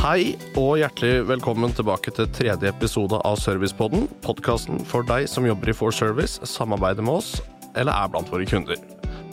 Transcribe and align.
Hei 0.00 0.30
og 0.56 0.78
hjertelig 0.80 1.26
velkommen 1.28 1.74
tilbake 1.76 2.08
til 2.16 2.24
tredje 2.32 2.70
episode 2.72 3.18
av 3.28 3.34
Servicepodden. 3.36 4.06
Podkasten 4.24 4.78
for 4.88 5.04
deg 5.04 5.26
som 5.28 5.44
jobber 5.44 5.68
i 5.68 5.74
For 5.76 5.92
Service, 5.92 6.38
samarbeider 6.48 7.04
med 7.04 7.18
oss 7.18 7.34
eller 7.76 7.92
er 7.92 8.08
blant 8.08 8.30
våre 8.32 8.46
kunder. 8.48 8.80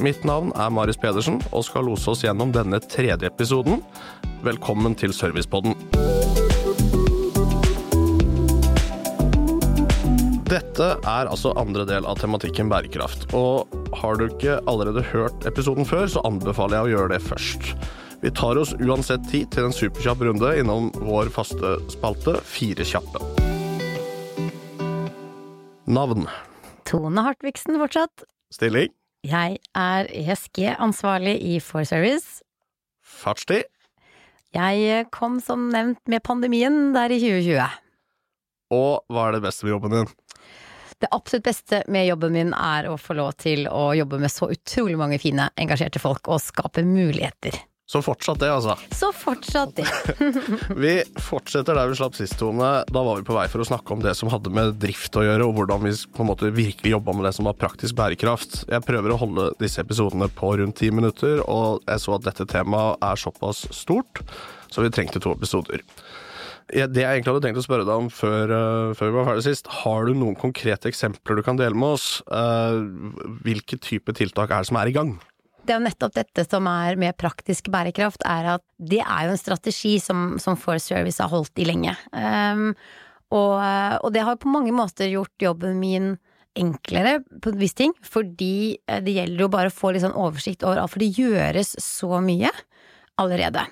Mitt 0.03 0.25
navn 0.27 0.49
er 0.59 0.73
Marius 0.75 0.99
Pedersen 0.99 1.37
og 1.55 1.63
skal 1.63 1.87
lose 1.87 2.11
oss 2.11 2.25
gjennom 2.25 2.51
denne 2.51 2.81
tredje 2.83 3.29
episoden. 3.29 3.79
Velkommen 4.43 4.97
til 4.99 5.15
Servicepodden. 5.15 5.77
Dette 10.51 10.89
er 10.99 11.31
altså 11.31 11.53
andre 11.55 11.85
del 11.87 12.03
av 12.11 12.19
tematikken 12.19 12.67
bærekraft. 12.67 13.29
Og 13.31 13.71
har 14.01 14.19
du 14.19 14.27
ikke 14.27 14.59
allerede 14.67 15.05
hørt 15.13 15.47
episoden 15.47 15.87
før, 15.87 16.11
så 16.11 16.25
anbefaler 16.27 16.81
jeg 16.81 16.89
å 16.89 16.93
gjøre 16.97 17.13
det 17.15 17.21
først. 17.23 17.71
Vi 18.21 18.31
tar 18.31 18.57
oss 18.57 18.73
uansett 18.81 19.27
tid 19.29 19.51
til 19.53 19.67
en 19.67 19.75
superkjapp 19.75 20.23
runde 20.25 20.49
innom 20.57 20.87
vår 21.05 21.29
faste 21.29 21.75
spalte 21.93 22.33
Fire 22.49 22.85
kjappe. 22.87 23.21
Navn. 25.85 26.25
Tone 26.89 27.23
Hartvigsen 27.27 27.77
fortsatt. 27.77 28.25
Stilling. 28.49 28.89
Jeg 29.27 29.59
er 29.77 30.09
ESG-ansvarlig 30.09 31.35
i 31.45 31.59
Forservice. 31.61 32.41
Fartstid. 33.05 33.69
Jeg 34.55 35.05
kom 35.13 35.37
som 35.43 35.69
nevnt 35.69 36.01
med 36.09 36.25
pandemien 36.25 36.95
der 36.97 37.13
i 37.13 37.21
2020. 37.21 37.79
Og 38.73 39.13
hva 39.13 39.29
er 39.29 39.37
det 39.37 39.45
beste 39.45 39.67
med 39.67 39.75
jobben 39.75 39.97
din? 39.99 40.13
Det 40.97 41.13
absolutt 41.13 41.45
beste 41.45 41.85
med 41.93 42.07
jobben 42.09 42.33
min 42.33 42.53
er 42.57 42.89
å 42.89 42.97
få 42.97 43.13
lov 43.19 43.35
til 43.37 43.67
å 43.69 43.91
jobbe 43.93 44.17
med 44.17 44.33
så 44.33 44.49
utrolig 44.49 44.97
mange 44.97 45.21
fine, 45.21 45.51
engasjerte 45.53 46.01
folk 46.01 46.25
og 46.33 46.41
skape 46.41 46.81
muligheter. 46.81 47.61
Så 47.87 48.01
fortsatt 48.03 48.41
det, 48.41 48.49
altså. 48.51 48.73
Så 48.91 49.13
fortsatt 49.15 49.77
det. 49.77 49.85
Vi 50.83 50.91
fortsetter 51.23 51.77
der 51.77 51.87
vi 51.87 51.95
slapp 51.95 52.17
sist, 52.17 52.35
Tone. 52.35 52.71
Da 52.83 53.03
var 53.05 53.15
vi 53.15 53.23
på 53.23 53.35
vei 53.37 53.45
for 53.47 53.63
å 53.63 53.67
snakke 53.69 53.95
om 53.95 54.01
det 54.03 54.11
som 54.19 54.27
hadde 54.27 54.51
med 54.51 54.75
drift 54.81 55.15
å 55.15 55.23
gjøre, 55.23 55.47
og 55.47 55.55
hvordan 55.55 55.85
vi 55.85 55.93
på 56.11 56.25
en 56.25 56.27
måte 56.27 56.51
virkelig 56.51 56.91
jobba 56.91 57.15
med 57.15 57.29
det 57.29 57.31
som 57.37 57.47
var 57.47 57.55
praktisk 57.55 57.95
bærekraft. 57.95 58.65
Jeg 58.67 58.83
prøver 58.83 59.13
å 59.15 59.19
holde 59.21 59.45
disse 59.63 59.79
episodene 59.79 60.27
på 60.35 60.51
rundt 60.59 60.75
ti 60.81 60.91
minutter, 60.91 61.39
og 61.47 61.79
jeg 61.87 62.03
så 62.03 62.17
at 62.17 62.27
dette 62.27 62.49
temaet 62.51 63.07
er 63.07 63.23
såpass 63.23 63.63
stort, 63.71 64.19
så 64.67 64.83
vi 64.83 64.91
trengte 64.91 65.23
to 65.23 65.31
episoder. 65.37 65.85
Det 66.67 66.99
jeg 66.99 67.07
egentlig 67.07 67.31
hadde 67.31 67.45
tenkt 67.45 67.61
å 67.61 67.63
spørre 67.63 67.87
deg 67.87 68.03
om 68.03 68.11
før, 68.11 68.51
uh, 68.51 68.91
før, 68.99 69.13
vi 69.13 69.19
var 69.21 69.29
ferdig 69.29 69.47
sist, 69.47 69.71
har 69.85 70.03
du 70.03 70.11
noen 70.19 70.35
konkrete 70.35 70.91
eksempler 70.91 71.39
du 71.39 71.45
kan 71.47 71.55
dele 71.55 71.79
med 71.79 71.95
oss? 71.95 72.19
Uh, 72.27 72.83
hvilke 73.47 73.79
type 73.79 74.11
tiltak 74.19 74.51
er 74.51 74.67
det 74.67 74.73
som 74.73 74.83
er 74.83 74.91
i 74.91 74.95
gang? 74.99 75.15
Det 75.67 75.73
er 75.75 75.81
jo 75.81 75.87
nettopp 75.87 76.13
dette 76.15 76.45
som 76.47 76.67
er 76.71 76.95
med 76.99 77.17
praktisk 77.19 77.67
bærekraft, 77.73 78.23
er 78.23 78.53
at 78.53 78.63
det 78.79 79.01
er 79.03 79.27
jo 79.27 79.33
en 79.33 79.41
strategi 79.41 79.97
som, 79.99 80.37
som 80.39 80.55
For 80.59 80.79
Service 80.79 81.19
har 81.19 81.33
holdt 81.33 81.59
i 81.59 81.67
lenge. 81.67 81.91
Um, 82.15 82.69
og, 83.35 83.59
og, 83.59 84.07
det 84.15 84.23
har 84.23 84.39
på 84.39 84.47
mange 84.47 84.71
måter 84.71 85.11
gjort 85.11 85.43
jobben 85.43 85.75
min 85.81 86.13
enklere 86.57 87.19
på 87.43 87.51
en 87.51 87.59
viss 87.59 87.75
ting, 87.75 87.91
fordi 87.99 88.79
det 89.03 89.17
gjelder 89.17 89.43
jo 89.43 89.49
bare 89.51 89.69
å 89.69 89.75
få 89.75 89.91
litt 89.91 90.05
sånn 90.05 90.15
oversikt 90.15 90.63
over 90.63 90.79
alt, 90.79 90.93
for 90.93 91.03
det 91.03 91.11
gjøres 91.19 91.75
så 91.83 92.21
mye 92.23 92.53
allerede. 93.19 93.65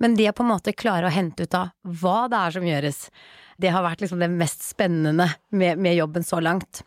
Men 0.00 0.16
det 0.16 0.30
å 0.30 0.36
på 0.36 0.46
en 0.46 0.54
måte 0.54 0.74
klare 0.74 1.10
å 1.10 1.14
hente 1.14 1.44
ut 1.44 1.58
av 1.58 1.74
hva 2.00 2.24
det 2.32 2.40
er 2.40 2.56
som 2.56 2.66
gjøres, 2.66 3.04
det 3.60 3.70
har 3.70 3.84
vært 3.84 4.02
liksom 4.02 4.24
det 4.24 4.32
mest 4.32 4.64
spennende 4.66 5.28
med, 5.54 5.78
med 5.78 5.98
jobben 6.00 6.26
så 6.26 6.40
langt. 6.42 6.82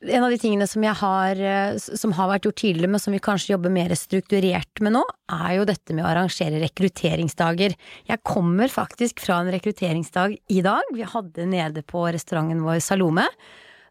En 0.00 0.24
av 0.24 0.32
de 0.32 0.38
tingene 0.40 0.64
som, 0.64 0.84
har, 0.96 1.40
som 1.76 2.14
har 2.16 2.30
vært 2.30 2.46
gjort 2.48 2.58
tidligere, 2.62 2.88
men 2.88 3.02
som 3.02 3.12
vi 3.12 3.20
kanskje 3.20 3.52
jobber 3.52 3.72
mer 3.74 3.92
strukturert 3.98 4.80
med 4.80 4.94
nå, 4.94 5.02
er 5.36 5.58
jo 5.58 5.66
dette 5.68 5.92
med 5.92 6.06
å 6.06 6.08
arrangere 6.08 6.62
rekrutteringsdager. 6.62 7.74
Jeg 8.08 8.24
kommer 8.24 8.72
faktisk 8.72 9.20
fra 9.20 9.42
en 9.42 9.52
rekrutteringsdag 9.52 10.38
i 10.40 10.62
dag. 10.64 10.88
Vi 10.96 11.04
hadde 11.04 11.44
nede 11.52 11.84
på 11.84 12.06
restauranten 12.16 12.64
vår 12.64 12.80
Salome. 12.86 13.28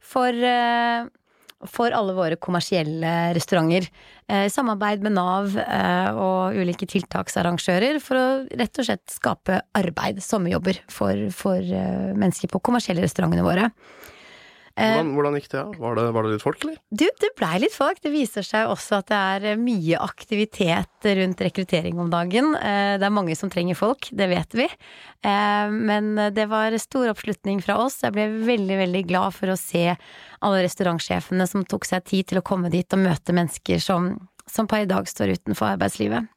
For 0.01 0.33
for 1.67 1.91
alle 1.91 2.15
våre 2.15 2.37
kommersielle 2.39 3.33
restauranter. 3.35 3.89
Eh, 4.29 4.45
I 4.47 4.53
samarbeid 4.53 5.03
med 5.03 5.15
Nav 5.17 5.57
eh, 5.59 6.11
og 6.15 6.55
ulike 6.55 6.87
tiltaksarrangører 6.87 7.99
for 8.03 8.19
å 8.19 8.27
rett 8.47 8.79
og 8.79 8.87
slett 8.87 9.11
skape 9.11 9.59
arbeid, 9.75 10.21
sommerjobber, 10.23 10.79
for, 10.91 11.27
for 11.35 11.59
eh, 11.59 12.13
mennesker 12.15 12.51
på 12.51 12.63
kommersielle 12.63 13.03
restaurantene 13.03 13.43
våre. 13.43 13.67
Hvordan, 14.79 15.11
hvordan, 15.17 15.37
gikk 15.39 15.49
det? 15.51 15.63
Var, 15.79 15.99
det? 15.99 16.05
var 16.15 16.25
det 16.25 16.31
litt 16.33 16.45
folk, 16.45 16.63
eller? 16.65 16.79
Du, 16.89 17.05
det 17.21 17.31
blei 17.39 17.59
litt 17.65 17.75
folk. 17.75 17.99
Det 18.03 18.13
viser 18.13 18.45
seg 18.47 18.71
også 18.71 19.01
at 19.01 19.11
det 19.11 19.19
er 19.51 19.59
mye 19.61 19.99
aktivitet 20.01 21.09
rundt 21.19 21.43
rekruttering 21.43 21.99
om 22.01 22.11
dagen. 22.13 22.53
Det 22.55 23.05
er 23.05 23.13
mange 23.13 23.35
som 23.37 23.51
trenger 23.51 23.77
folk, 23.79 24.09
det 24.15 24.29
vet 24.31 24.55
vi. 24.57 24.67
Men 25.23 26.13
det 26.35 26.47
var 26.51 26.75
stor 26.81 27.11
oppslutning 27.11 27.61
fra 27.65 27.79
oss. 27.83 27.99
Jeg 28.05 28.15
ble 28.15 28.27
veldig, 28.47 28.79
veldig 28.85 29.03
glad 29.09 29.35
for 29.35 29.51
å 29.51 29.59
se 29.59 29.85
alle 30.39 30.63
restaurantsjefene 30.65 31.47
som 31.49 31.67
tok 31.67 31.87
seg 31.87 32.05
tid 32.07 32.31
til 32.31 32.41
å 32.41 32.45
komme 32.45 32.71
dit 32.73 32.95
og 32.95 33.03
møte 33.03 33.35
mennesker 33.35 33.81
som, 33.83 34.13
som 34.49 34.69
per 34.69 34.85
i 34.85 34.89
dag 34.89 35.07
står 35.09 35.35
utenfor 35.39 35.75
arbeidslivet. 35.75 36.29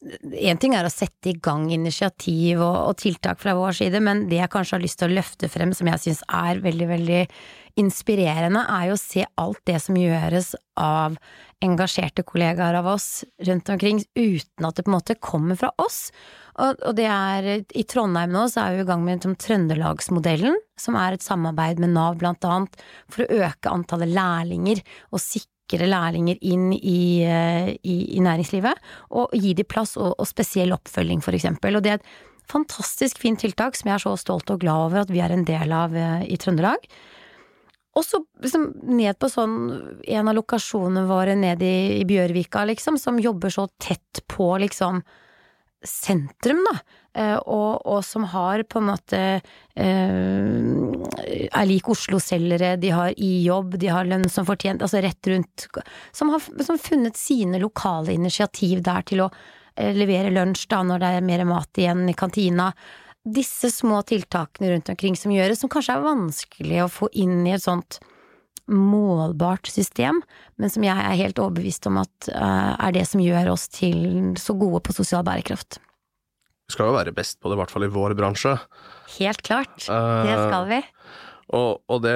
Én 0.00 0.56
ting 0.56 0.72
er 0.72 0.86
å 0.86 0.92
sette 0.92 1.28
i 1.28 1.36
gang 1.36 1.66
initiativ 1.74 2.62
og, 2.64 2.76
og, 2.88 2.94
tiltak 3.02 3.40
fra 3.42 3.52
vår 3.58 3.76
side, 3.82 4.00
men 4.00 4.24
det 4.30 4.38
jeg 4.38 4.52
kanskje 4.52 4.78
har 4.78 4.84
lyst 4.84 5.00
til 5.02 5.10
å 5.10 5.16
løfte 5.18 5.50
frem 5.52 5.74
som 5.76 5.90
jeg 5.90 6.04
syns 6.06 6.22
er 6.24 6.62
veldig, 6.64 6.86
veldig 6.88 7.20
inspirerende, 7.78 8.64
er 8.66 8.90
jo 8.90 8.96
å 8.96 9.00
se 9.00 9.24
alt 9.40 9.60
det 9.68 9.78
som 9.84 9.98
gjøres 9.98 10.54
av 10.80 11.16
engasjerte 11.64 12.24
kollegaer 12.24 12.78
av 12.78 12.88
oss 12.88 13.22
rundt 13.46 13.68
omkring, 13.72 14.00
uten 14.16 14.66
at 14.66 14.78
det 14.78 14.86
på 14.86 14.92
en 14.92 14.96
måte 14.96 15.18
kommer 15.20 15.58
fra 15.60 15.70
oss. 15.82 16.08
Og, 16.60 16.80
og 16.86 16.96
det 16.98 17.06
er 17.10 17.50
I 17.76 17.84
Trondheim 17.88 18.32
nå 18.34 18.46
så 18.50 18.64
er 18.64 18.78
vi 18.78 18.84
i 18.84 18.88
gang 18.88 19.04
med 19.04 19.24
Trøndelagsmodellen, 19.44 20.56
som 20.80 20.96
er 20.98 21.16
et 21.16 21.24
samarbeid 21.24 21.80
med 21.82 21.94
Nav 21.94 22.18
blant 22.20 22.44
annet, 22.48 22.80
for 23.12 23.24
å 23.24 23.44
øke 23.44 23.72
antallet 23.72 24.12
lærlinger 24.16 24.82
og 25.12 25.22
sikre 25.22 25.86
lærlinger 25.88 26.40
inn 26.40 26.72
i, 26.74 27.22
eh, 27.28 27.70
i, 27.76 27.98
i 28.16 28.24
næringslivet, 28.24 28.80
og 29.14 29.36
gi 29.36 29.54
dem 29.58 29.68
plass 29.68 29.96
og, 30.00 30.16
og 30.16 30.28
spesiell 30.28 30.74
oppfølging, 30.76 31.22
for 31.24 31.36
eksempel. 31.36 31.76
Og 31.76 31.84
det 31.84 31.94
er 31.94 32.00
et 32.00 32.10
fantastisk 32.50 33.20
fint 33.22 33.40
tiltak 33.44 33.78
som 33.78 33.90
jeg 33.90 33.98
er 33.98 34.04
så 34.08 34.16
stolt 34.18 34.50
og 34.50 34.64
glad 34.64 34.88
over 34.88 35.04
at 35.04 35.12
vi 35.12 35.22
er 35.22 35.32
en 35.34 35.46
del 35.46 35.72
av 35.76 35.94
eh, 35.96 36.26
i 36.26 36.40
Trøndelag. 36.40 36.88
Og 37.98 38.06
så 38.06 38.20
liksom 38.42 38.68
ned 38.94 39.18
på 39.18 39.28
sånn 39.30 39.56
en 40.06 40.30
av 40.30 40.36
lokasjonene 40.38 41.08
våre 41.08 41.34
nede 41.38 41.66
i, 41.66 41.98
i 42.00 42.06
Bjørvika, 42.06 42.62
liksom, 42.70 42.98
som 43.00 43.18
jobber 43.18 43.50
så 43.50 43.66
tett 43.82 44.22
på 44.30 44.52
liksom 44.62 45.02
sentrum, 45.86 46.60
da. 46.68 46.78
Eh, 47.20 47.36
og, 47.36 47.80
og, 47.88 48.04
som 48.06 48.28
har 48.30 48.62
på 48.70 48.78
en 48.78 48.86
måte 48.92 49.20
eh, 49.74 51.48
er 51.50 51.66
lik 51.66 51.88
Oslo-selgere, 51.90 52.76
de 52.78 52.92
har 52.94 53.16
i-jobb, 53.16 53.74
de 53.82 53.90
har 53.90 54.06
lønn 54.06 54.28
som 54.30 54.46
fortjent, 54.46 54.84
altså 54.84 55.00
rett 55.02 55.30
rundt 55.32 55.66
Som 56.14 56.30
har 56.30 56.44
som 56.62 56.78
funnet 56.78 57.18
sine 57.18 57.58
lokale 57.58 58.14
initiativ 58.14 58.84
der 58.86 59.02
til 59.08 59.24
å 59.24 59.30
eh, 59.74 59.90
levere 59.96 60.30
lunsj 60.30 60.68
da 60.70 60.84
når 60.86 61.02
det 61.02 61.14
er 61.16 61.26
mer 61.32 61.44
mat 61.48 61.82
igjen 61.82 62.06
i 62.12 62.14
kantina. 62.14 62.70
Disse 63.28 63.68
små 63.72 64.00
tiltakene 64.08 64.70
rundt 64.72 64.88
omkring 64.92 65.18
som 65.18 65.32
gjøres, 65.34 65.60
som 65.60 65.70
kanskje 65.72 65.98
er 65.98 66.06
vanskelig 66.06 66.80
å 66.84 66.92
få 66.92 67.10
inn 67.20 67.42
i 67.44 67.52
et 67.52 67.64
sånt 67.64 67.98
målbart 68.70 69.68
system, 69.68 70.22
men 70.60 70.72
som 70.72 70.84
jeg 70.86 70.94
er 70.94 71.18
helt 71.18 71.40
overbevist 71.42 71.88
om 71.90 71.98
at 72.00 72.30
uh, 72.32 72.76
er 72.78 72.94
det 72.94 73.04
som 73.10 73.22
gjør 73.22 73.52
oss 73.54 73.66
til 73.72 74.36
så 74.40 74.54
gode 74.56 74.82
på 74.86 74.94
sosial 74.96 75.24
bærekraft. 75.26 75.80
Vi 76.70 76.76
skal 76.76 76.92
jo 76.92 76.94
være 76.94 77.14
best 77.14 77.40
på 77.42 77.50
det, 77.50 77.56
i 77.56 77.60
hvert 77.64 77.72
fall 77.74 77.84
i 77.88 77.90
vår 77.90 78.14
bransje. 78.18 78.54
Helt 79.16 79.42
klart. 79.42 79.74
Det 79.88 80.34
eh, 80.36 80.44
skal 80.46 80.68
vi. 80.70 80.78
Og, 81.58 81.80
og, 81.90 81.96
det 82.04 82.14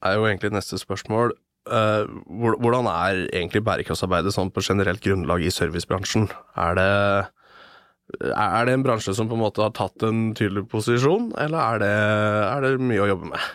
er 0.00 0.16
jo 0.16 0.24
egentlig 0.24 0.54
neste 0.56 0.80
spørsmål. 0.80 1.34
Uh, 1.68 2.08
hvordan 2.24 2.88
er 2.88 3.26
egentlig 3.26 3.60
bærekraftsarbeidet 3.66 4.32
sånn 4.32 4.48
på 4.54 4.64
generelt 4.64 5.04
grunnlag 5.04 5.44
i 5.44 5.52
servicebransjen? 5.52 6.30
Er 6.56 6.78
det, 6.80 6.88
er 8.16 8.68
det 8.68 8.74
en 8.74 8.84
bransje 8.86 9.14
som 9.16 9.28
på 9.28 9.36
en 9.36 9.44
måte 9.44 9.62
har 9.62 9.74
tatt 9.76 10.04
en 10.06 10.30
tydelig 10.36 10.66
posisjon, 10.72 11.32
eller 11.38 11.58
er 11.60 11.82
det, 11.82 11.96
er 12.48 12.64
det 12.64 12.86
mye 12.90 13.04
å 13.04 13.10
jobbe 13.12 13.32
med? 13.34 13.48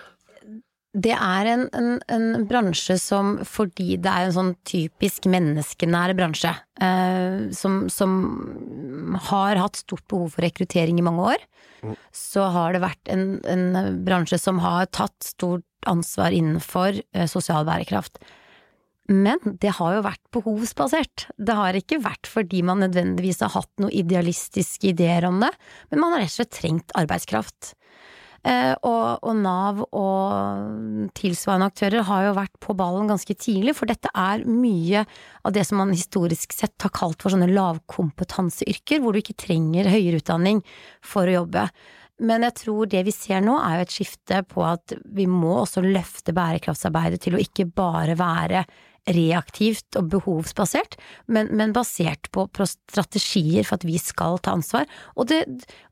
Det 0.94 1.14
er 1.16 1.48
en, 1.50 1.64
en, 1.74 1.96
en, 2.14 2.44
bransje 2.46 3.00
som, 3.02 3.40
fordi 3.50 3.96
det 3.98 4.12
er 4.12 4.28
en 4.28 4.36
sånn 4.36 4.52
typisk 4.70 5.26
menneskenær 5.26 6.14
bransje, 6.18 6.52
eh, 6.86 7.50
som, 7.58 7.88
som, 7.90 8.14
har 9.32 9.58
hatt 9.58 9.82
stort 9.82 10.06
behov 10.12 10.36
for 10.36 10.46
rekruttering 10.46 11.02
i 11.02 11.06
mange 11.06 11.26
år, 11.34 11.48
mm. 11.82 11.96
så 12.14 12.46
har 12.54 12.78
det 12.78 12.84
vært 12.86 13.10
en, 13.10 13.26
en, 13.50 13.66
bransje 14.06 14.38
som 14.38 14.62
har 14.62 14.86
tatt 14.94 15.18
stort 15.26 15.66
ansvar 15.90 16.36
innenfor 16.36 17.02
eh, 17.02 17.26
sosial 17.32 17.66
bærekraft. 17.66 18.22
Men 19.12 19.58
det 19.60 19.74
har 19.80 19.98
jo 19.98 20.04
vært 20.06 20.24
behovsbasert. 20.32 21.28
Det 21.36 21.56
har 21.58 21.76
ikke 21.76 22.00
vært 22.04 22.30
fordi 22.30 22.62
man 22.64 22.80
nødvendigvis 22.86 23.42
har 23.44 23.52
hatt 23.58 23.72
noen 23.84 23.92
idealistiske 23.92 24.94
ideer 24.94 25.28
om 25.28 25.42
det, 25.44 25.52
men 25.92 26.00
man 26.04 26.16
har 26.16 26.24
rett 26.24 26.32
og 26.32 26.38
slett 26.40 26.54
trengt 26.56 26.94
arbeidskraft. 26.96 27.74
Eh, 28.44 28.74
og, 28.84 29.24
og 29.24 29.36
Nav 29.40 29.82
og 29.96 31.12
tilsvarende 31.16 31.70
aktører 31.72 32.04
har 32.10 32.26
jo 32.26 32.36
vært 32.36 32.58
på 32.64 32.76
ballen 32.76 33.12
ganske 33.12 33.36
tidlig, 33.40 33.76
for 33.78 33.88
dette 33.88 34.12
er 34.12 34.44
mye 34.48 35.06
av 35.44 35.56
det 35.56 35.64
som 35.68 35.80
man 35.80 35.96
historisk 35.96 36.56
sett 36.56 36.76
har 36.84 36.92
kalt 36.96 37.24
for 37.24 37.32
sånne 37.32 37.52
lavkompetanseyrker, 37.52 39.04
hvor 39.04 39.16
du 39.16 39.22
ikke 39.22 39.38
trenger 39.40 39.92
høyere 39.92 40.20
utdanning 40.20 40.60
for 41.04 41.28
å 41.28 41.38
jobbe. 41.42 41.68
Men 42.24 42.46
jeg 42.46 42.56
tror 42.60 42.90
det 42.92 43.06
vi 43.08 43.14
ser 43.16 43.42
nå 43.44 43.56
er 43.64 43.80
jo 43.80 43.86
et 43.88 43.96
skifte 43.96 44.44
på 44.48 44.64
at 44.68 44.94
vi 45.16 45.26
må 45.28 45.56
også 45.62 45.82
løfte 45.84 46.36
bærekraftsarbeidet 46.36 47.24
til 47.24 47.38
å 47.38 47.42
ikke 47.42 47.66
bare 47.74 48.18
være 48.20 48.66
reaktivt 49.10 49.98
og 50.00 50.08
behovsbasert, 50.14 50.96
men, 51.28 51.52
men 51.52 51.74
basert 51.76 52.30
på, 52.32 52.46
på, 52.48 52.68
strategier 52.70 53.68
for 53.68 53.80
at 53.80 53.88
vi 53.88 53.98
skal 54.00 54.40
ta 54.44 54.56
ansvar, 54.56 54.88
og, 55.18 55.28
det, 55.32 55.44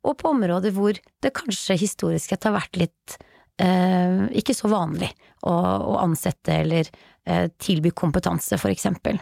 og 0.07 0.17
på 0.21 0.31
områder 0.31 0.75
hvor 0.75 0.95
det 0.95 1.35
kanskje 1.35 1.79
historisk 1.81 2.31
sett 2.31 2.47
har 2.47 2.55
vært 2.55 2.79
litt 2.79 3.17
eh, 3.61 4.27
ikke 4.39 4.55
så 4.55 4.71
vanlig 4.71 5.11
å, 5.43 5.51
å 5.51 5.99
ansette 6.05 6.61
eller 6.63 6.87
eh, 6.87 7.49
tilby 7.59 7.91
kompetanse, 7.91 8.59
for 8.61 8.71
eksempel. 8.71 9.19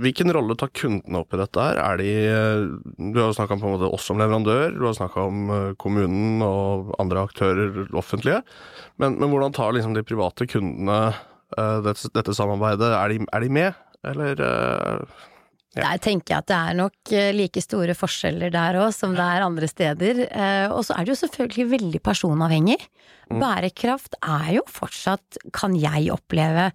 Hvilken 0.00 0.32
rolle 0.32 0.56
tar 0.58 0.72
kundene 0.74 1.20
opp 1.20 1.34
i 1.34 1.40
dette 1.40 1.62
her? 1.62 1.78
Er 1.82 2.00
de 2.00 2.10
eh, 2.26 2.62
Du 2.96 3.18
har 3.20 3.30
jo 3.30 3.36
snakka 3.36 3.58
om 3.58 3.86
oss 3.90 4.06
som 4.08 4.20
leverandør, 4.20 4.74
du 4.76 4.84
har 4.88 4.96
snakka 4.96 5.26
om 5.28 5.50
eh, 5.54 5.72
kommunen 5.80 6.44
og 6.46 6.94
andre 7.02 7.26
aktører 7.28 7.82
offentlige. 7.96 8.42
Men, 9.00 9.18
men 9.20 9.30
hvordan 9.32 9.54
tar 9.56 9.76
liksom 9.76 9.94
de 9.96 10.06
private 10.06 10.48
kundene 10.50 11.00
dette, 11.56 12.12
dette 12.14 12.36
samarbeidet. 12.36 12.92
Er 12.94 13.12
de, 13.12 13.26
er 13.26 13.44
de, 13.44 13.50
med, 13.60 13.82
eller 14.06 14.40
uh, 14.44 15.18
ja. 15.76 15.84
Der 15.84 16.00
tenker 16.02 16.34
jeg 16.34 16.42
at 16.42 16.48
det 16.50 16.56
er 16.58 16.76
nok 16.80 17.12
eh, 17.14 17.28
like 17.30 17.62
store 17.62 17.94
forskjeller 17.94 18.50
der 18.50 18.80
òg 18.80 18.88
som 18.90 19.12
det 19.14 19.22
er 19.22 19.44
andre 19.44 19.68
steder. 19.70 20.24
Og 20.74 20.80
så 20.82 20.96
er 20.96 21.06
det 21.06 21.12
jo 21.12 21.20
selvfølgelig 21.20 21.66
veldig 21.76 22.00
personavhengig. 22.02 22.80
Mm. 23.30 23.38
Bærekraft 23.38 24.16
er 24.18 24.48
jo 24.56 24.64
fortsatt, 24.66 25.38
kan 25.54 25.76
jeg 25.78 26.10
oppleve, 26.10 26.72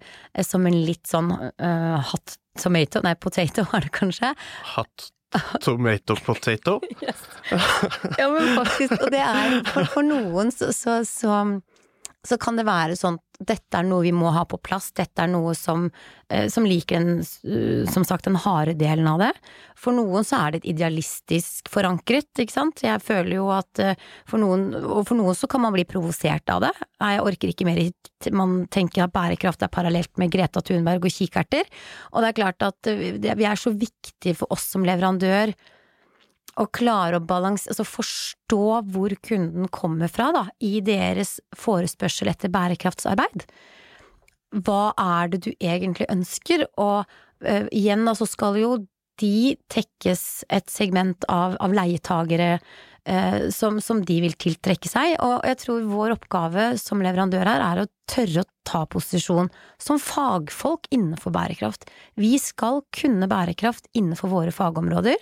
som 0.48 0.64
en 0.64 0.78
litt 0.88 1.04
sånn 1.10 1.28
uh, 1.28 1.98
hot 2.08 2.38
tomato, 2.56 3.02
nei 3.04 3.12
potato 3.20 3.66
var 3.72 3.84
det 3.84 3.92
kanskje. 3.92 4.32
Hot 4.76 5.10
tomato 5.60 6.16
potato? 6.24 6.78
yes. 7.04 7.26
ja, 8.16 8.30
men 8.32 8.54
faktisk, 8.56 8.96
og 8.96 9.10
det 9.12 9.20
er 9.20 9.58
for, 9.68 9.90
for 9.98 10.06
noen 10.06 10.54
så, 10.54 10.72
så, 10.72 11.02
så 11.04 11.42
så 12.26 12.36
kan 12.42 12.58
det 12.58 12.66
være 12.66 12.96
sånn 12.98 13.18
dette 13.38 13.78
er 13.78 13.86
noe 13.86 14.04
vi 14.04 14.12
må 14.14 14.30
ha 14.34 14.44
på 14.48 14.58
plass, 14.62 14.90
dette 14.96 15.22
er 15.22 15.30
noe 15.30 15.54
som, 15.56 15.90
eh, 16.30 16.48
som 16.52 16.64
liker 16.64 16.98
den, 16.98 17.20
eh, 17.20 17.90
som 17.90 18.04
sagt, 18.04 18.24
den 18.24 18.36
harde 18.36 18.74
delen 18.74 19.06
av 19.06 19.18
det. 19.20 19.32
For 19.76 19.92
noen 19.92 20.24
så 20.24 20.38
er 20.40 20.50
det 20.52 20.64
et 20.64 20.76
idealistisk 20.76 21.68
forankret, 21.68 22.30
ikke 22.38 22.52
sant. 22.52 22.82
Jeg 22.82 23.02
føler 23.02 23.36
jo 23.36 23.50
at 23.50 23.78
eh, 23.78 23.94
for 24.26 24.38
noen, 24.38 24.74
og 24.74 25.06
for 25.06 25.16
noen 25.16 25.34
så 25.34 25.48
kan 25.48 25.60
man 25.60 25.72
bli 25.72 25.84
provosert 25.84 26.48
av 26.48 26.62
det. 26.64 26.72
Jeg 27.00 27.20
orker 27.20 27.52
ikke 27.52 27.66
mer 27.66 27.82
Man 28.32 28.66
tenker 28.72 29.04
at 29.04 29.12
bærekraft 29.12 29.62
er 29.62 29.68
parallelt 29.68 30.16
med 30.18 30.30
Greta 30.32 30.62
Thunberg 30.64 31.04
og 31.04 31.12
kikerter. 31.12 31.68
Og 32.12 32.22
det 32.22 32.28
er 32.28 32.38
klart 32.40 32.62
at 32.62 32.88
vi 32.88 33.44
er 33.44 33.56
så 33.60 33.70
viktige 33.70 34.34
for 34.34 34.50
oss 34.50 34.64
som 34.72 34.82
leverandør 34.82 35.52
å 36.56 36.66
klare 36.72 37.18
å 37.18 37.24
balanse, 37.24 37.68
altså 37.72 37.84
forstå 37.86 38.64
hvor 38.94 39.14
kunden 39.24 39.68
kommer 39.72 40.10
fra, 40.12 40.30
da, 40.34 40.44
i 40.64 40.80
deres 40.84 41.36
forespørsel 41.56 42.32
etter 42.32 42.52
bærekraftsarbeid. 42.52 43.46
Hva 44.64 44.90
er 44.96 45.32
det 45.32 45.42
du 45.44 45.50
egentlig 45.58 46.08
ønsker? 46.12 46.64
Og 46.80 47.04
uh, 47.04 47.64
igjen, 47.74 48.08
så 48.16 48.28
skal 48.28 48.60
jo 48.60 48.76
de 49.20 49.56
tekkes 49.72 50.44
et 50.52 50.68
segment 50.72 51.24
av, 51.32 51.56
av 51.60 51.72
leietagere 51.76 52.56
uh, 52.58 53.48
som, 53.52 53.80
som, 53.84 54.02
de 54.04 54.18
vil 54.24 54.36
tiltrekke 54.40 54.90
seg, 54.90 55.16
og 55.24 55.44
jeg 55.48 55.60
tror 55.62 55.88
vår 55.90 56.16
oppgave 56.16 56.68
som 56.80 57.04
leverandør 57.04 57.48
her 57.48 57.64
er 57.64 57.82
å 57.82 57.90
tørre 58.08 58.44
å 58.44 58.50
ta 58.66 58.84
posisjon 58.90 59.50
som 59.82 60.00
fagfolk 60.02 60.88
innenfor 60.94 61.34
bærekraft. 61.36 61.88
Vi 62.16 62.36
skal 62.40 62.82
kunne 62.96 63.28
bærekraft 63.30 63.88
innenfor 63.96 64.32
våre 64.32 64.54
fagområder, 64.54 65.20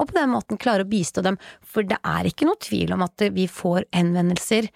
og 0.00 0.08
på 0.10 0.16
den 0.16 0.32
måten 0.32 0.60
klare 0.60 0.86
å 0.86 0.90
bistå 0.90 1.22
dem. 1.26 1.36
For 1.60 1.86
det 1.86 2.00
er 2.00 2.28
ikke 2.28 2.48
noe 2.48 2.60
tvil 2.62 2.94
om 2.96 3.04
at 3.04 3.28
vi 3.36 3.46
får 3.50 3.86
henvendelser 3.96 4.70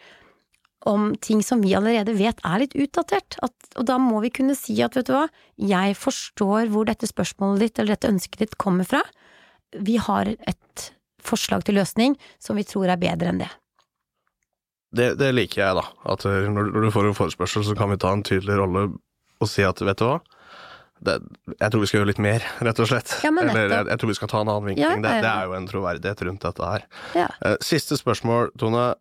om 0.84 1.14
ting 1.24 1.40
som 1.42 1.62
vi 1.64 1.72
allerede 1.76 2.12
vet 2.16 2.40
er 2.44 2.60
litt 2.60 2.76
utdatert. 2.76 3.38
At, 3.44 3.54
og 3.80 3.86
da 3.88 3.96
må 4.00 4.20
vi 4.24 4.32
kunne 4.34 4.56
si 4.58 4.76
at 4.84 4.96
vet 4.98 5.08
du 5.08 5.14
hva, 5.16 5.26
jeg 5.56 5.96
forstår 5.96 6.68
hvor 6.72 6.88
dette 6.88 7.08
spørsmålet 7.08 7.64
ditt 7.64 7.80
eller 7.80 7.96
dette 7.96 8.12
ønsket 8.12 8.44
ditt 8.44 8.58
kommer 8.60 8.88
fra. 8.88 9.00
Vi 9.74 9.96
har 9.96 10.28
et 10.36 10.88
forslag 11.24 11.64
til 11.64 11.80
løsning 11.80 12.18
som 12.42 12.60
vi 12.60 12.66
tror 12.68 12.92
er 12.92 13.00
bedre 13.00 13.32
enn 13.32 13.40
det. 13.40 13.50
Det, 14.94 15.08
det 15.18 15.32
liker 15.32 15.62
jeg, 15.64 15.78
da. 15.80 15.88
At 16.12 16.22
når, 16.28 16.68
når 16.70 16.86
du 16.86 16.92
får 16.94 17.08
en 17.08 17.16
forespørsel, 17.18 17.64
så 17.66 17.74
kan 17.78 17.90
vi 17.90 17.98
ta 17.98 18.12
en 18.14 18.22
tydelig 18.26 18.60
rolle 18.60 18.86
og 19.42 19.50
si 19.50 19.64
at 19.66 19.80
vet 19.82 19.98
du 19.98 20.06
hva, 20.06 20.20
det, 21.04 21.18
jeg 21.58 21.72
tror 21.72 21.82
vi 21.82 21.88
skal 21.90 21.98
gjøre 22.00 22.10
litt 22.12 22.20
mer, 22.22 22.44
rett 22.64 22.80
og 22.80 22.88
slett. 22.88 23.16
Ja, 23.24 23.32
Eller 23.32 23.64
jeg, 23.66 23.88
jeg, 23.90 24.00
tror 24.00 24.12
vi 24.12 24.18
skal 24.20 24.30
ta 24.30 24.42
en 24.44 24.50
annen 24.50 24.68
vinkling. 24.70 24.84
Ja, 24.84 24.94
det, 25.02 25.14
det, 25.26 25.32
er 25.32 25.48
jo 25.50 25.56
en 25.58 25.66
troverdighet 25.68 26.22
rundt 26.28 26.46
dette 26.46 26.70
her. 26.70 26.86
Ja. 27.18 27.26
siste 27.64 27.98
spørsmål, 28.00 28.54
Tone. 28.60 28.92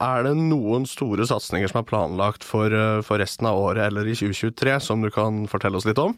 Er 0.00 0.24
det 0.24 0.32
noen 0.38 0.86
store 0.88 1.26
satsinger 1.28 1.68
som 1.68 1.82
er 1.82 1.88
planlagt 1.88 2.46
for, 2.46 2.72
uh, 2.72 3.02
for, 3.04 3.20
resten 3.20 3.50
av 3.50 3.58
året 3.60 3.90
eller 3.90 4.08
i 4.08 4.16
2023, 4.16 4.78
som 4.80 5.04
du 5.04 5.10
kan 5.12 5.44
fortelle 5.50 5.76
oss 5.76 5.88
litt 5.88 6.00
om? 6.00 6.16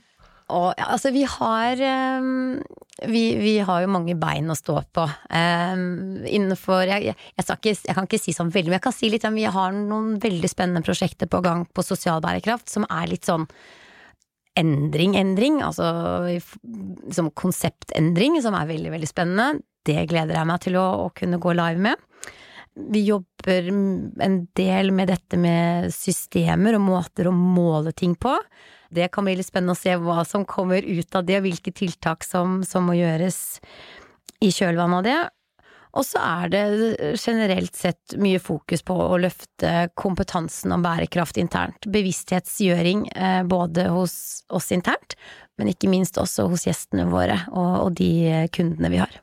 Og, 0.53 0.71
altså, 0.77 1.11
vi 1.15 1.23
har 1.27 1.81
um, 2.21 2.61
vi, 3.09 3.23
vi, 3.41 3.57
har 3.65 3.83
jo 3.83 3.91
mange 3.91 4.15
bein 4.21 4.51
å 4.53 4.59
stå 4.59 4.77
på. 4.95 5.07
Um, 5.33 6.23
innenfor 6.29 6.85
jeg, 6.91 7.15
jeg, 7.17 7.47
ikke, 7.47 7.75
jeg, 7.75 7.97
kan 7.97 8.07
ikke 8.07 8.23
si 8.23 8.35
sånn 8.37 8.53
veldig, 8.55 8.71
men 8.71 8.79
jeg 8.79 8.87
kan 8.87 8.95
si 8.95 9.11
litt 9.11 9.27
om 9.27 9.39
vi 9.39 9.49
har 9.51 9.75
noen 9.75 10.19
veldig 10.23 10.51
spennende 10.51 10.85
prosjekter 10.87 11.31
på 11.31 11.43
gang 11.43 11.65
på 11.67 11.87
sosial 11.87 12.23
bærekraft, 12.23 12.69
som 12.71 12.87
er 12.87 13.11
litt 13.11 13.27
sånn 13.27 13.49
endring, 14.59 15.17
endring, 15.17 15.61
altså 15.65 15.87
som 17.15 17.31
konseptendring, 17.39 18.39
som 18.45 18.57
er 18.59 18.71
veldig, 18.71 18.93
veldig 18.95 19.11
spennende. 19.11 19.63
Det 19.87 20.05
gleder 20.11 20.39
jeg 20.39 20.49
meg 20.49 20.63
til 20.65 20.79
å, 20.79 20.87
å 21.07 21.13
kunne 21.17 21.41
gå 21.43 21.55
live 21.59 21.83
med. 21.89 22.09
Vi 22.73 23.03
jobber 23.05 23.69
en 23.69 24.37
del 24.57 24.93
med 24.97 25.11
dette 25.13 25.37
med 25.41 25.91
systemer 25.93 26.79
og 26.79 26.87
måter 26.87 27.29
å 27.29 27.35
måle 27.37 27.93
ting 27.93 28.15
på. 28.17 28.33
Det 28.93 29.11
kan 29.13 29.27
bli 29.27 29.37
litt 29.37 29.49
spennende 29.49 29.77
å 29.77 29.81
se 29.81 29.97
hva 30.01 30.23
som 30.29 30.47
kommer 30.49 30.85
ut 30.85 31.17
av 31.17 31.27
det, 31.29 31.41
og 31.41 31.47
hvilke 31.49 31.73
tiltak 31.77 32.25
som, 32.25 32.61
som 32.65 32.89
må 32.89 32.97
gjøres 32.97 33.61
i 34.43 34.51
kjølvannet 34.53 34.99
av 35.01 35.07
det. 35.07 35.21
Og 35.93 36.07
så 36.09 36.21
er 36.25 36.53
det 36.53 36.63
generelt 37.21 37.77
sett 37.77 38.15
mye 38.21 38.41
fokus 38.41 38.81
på 38.87 38.95
å 38.97 39.19
løfte 39.21 39.91
kompetansen 39.99 40.73
om 40.73 40.85
bærekraft 40.85 41.37
internt. 41.41 41.85
Bevissthetsgjøring 41.93 43.05
eh, 43.13 43.43
både 43.45 43.91
hos 43.93 44.15
oss 44.49 44.71
internt, 44.73 45.19
men 45.61 45.73
ikke 45.75 45.91
minst 45.93 46.17
også 46.21 46.49
hos 46.49 46.65
gjestene 46.65 47.05
våre 47.13 47.43
og, 47.53 47.93
de 47.99 48.49
kundene 48.57 48.89
vi 48.93 49.03
har. 49.03 49.21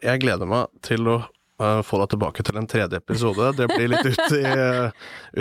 Jeg 0.00 0.22
gleder 0.22 0.48
meg 0.48 0.70
til 0.86 1.10
å 1.10 1.16
uh, 1.18 1.80
få 1.84 1.98
deg 2.04 2.14
tilbake 2.14 2.44
til 2.46 2.60
en 2.60 2.70
tredje 2.70 3.00
episode. 3.02 3.50
Det 3.58 3.66
blir 3.72 3.90
litt 3.90 4.06
ut 4.06 4.36
i, 4.38 4.44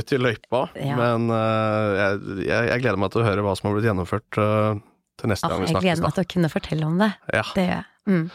ut 0.01 0.15
i 0.17 0.19
løypa, 0.19 0.65
ja. 0.89 0.97
men 0.97 1.29
jeg, 1.29 2.50
jeg, 2.50 2.81
gleder 2.81 3.00
meg 3.00 3.13
til 3.13 3.21
å 3.21 3.29
høre 3.29 3.45
hva 3.45 3.53
som 3.55 3.69
har 3.69 3.77
blitt 3.77 3.88
gjennomført 3.91 4.33
til 4.33 5.31
neste 5.31 5.45
ah, 5.45 5.53
gang 5.53 5.62
vi 5.62 5.69
snakkes. 5.69 5.77
Jeg 5.77 5.85
gleder 5.85 6.07
meg 6.07 6.17
til 6.17 6.25
å 6.25 6.31
kunne 6.33 6.51
fortelle 6.51 6.89
om 6.89 7.00
det. 7.05 7.13
Ja. 7.38 7.45
Det 7.53 7.67
gjør 7.67 7.75
jeg. 7.77 7.88
Mm. 8.09 8.25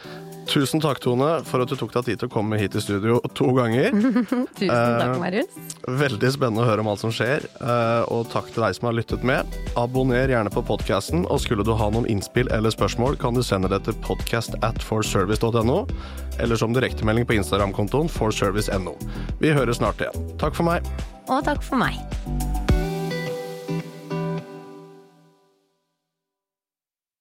Tusen 0.45 0.81
takk, 0.83 1.01
Tone, 1.01 1.29
for 1.49 1.65
at 1.65 1.71
du 1.73 1.77
tok 1.79 1.93
deg 1.95 2.09
tid 2.09 2.21
til 2.21 2.29
å 2.29 2.33
komme 2.33 2.59
hit 2.61 2.77
i 2.77 2.83
studio 2.83 3.17
to 3.37 3.49
ganger. 3.57 3.95
Tusen 4.59 4.71
takk, 4.71 5.15
Marius. 5.23 5.57
Eh, 5.57 5.95
veldig 6.03 6.31
spennende 6.35 6.65
å 6.65 6.69
høre 6.69 6.85
om 6.85 6.91
alt 6.93 7.03
som 7.03 7.13
skjer, 7.15 7.47
eh, 7.59 8.03
og 8.13 8.29
takk 8.33 8.51
til 8.53 8.67
deg 8.67 8.77
som 8.77 8.91
har 8.91 8.99
lyttet 8.99 9.25
med. 9.27 9.57
Abonner 9.81 10.31
gjerne 10.31 10.53
på 10.53 10.65
podkasten, 10.69 11.25
og 11.33 11.41
skulle 11.43 11.67
du 11.67 11.73
ha 11.79 11.89
noen 11.95 12.09
innspill 12.13 12.51
eller 12.55 12.75
spørsmål, 12.75 13.17
kan 13.21 13.37
du 13.37 13.43
sende 13.47 13.73
det 13.73 13.85
til 13.89 13.97
podcast 14.05 14.59
at 14.67 14.85
forservice.no, 14.85 15.79
eller 16.39 16.61
som 16.61 16.77
direktemelding 16.77 17.29
på 17.29 17.39
Instagram-kontoen 17.41 18.13
forservice.no. 18.13 18.99
Vi 19.41 19.55
høres 19.57 19.81
snart 19.81 20.05
igjen. 20.05 20.29
Takk 20.43 20.59
for 20.59 20.69
meg. 20.69 20.93
Og 21.25 21.41
takk 21.47 21.65
for 21.65 21.81
meg. 21.81 22.54